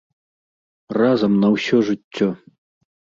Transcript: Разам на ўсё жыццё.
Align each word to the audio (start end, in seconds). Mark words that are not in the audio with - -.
Разам 0.99 1.33
на 1.43 1.47
ўсё 1.57 1.77
жыццё. 1.91 2.29